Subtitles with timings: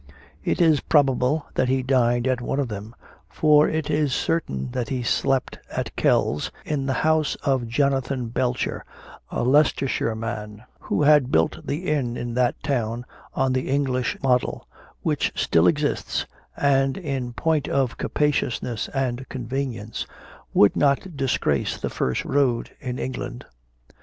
[0.43, 2.95] It is probable that he dined at one of them,
[3.29, 8.83] for it is certain that he slept at Kells, in the house of Jonathan Belcher,
[9.29, 14.67] a Leicestershire man, who had built the inn in that town on the English model,
[15.03, 16.25] which still exists,
[16.57, 20.07] and, in point of capaciousness and convenience,
[20.51, 23.45] would not disgrace the first road in England.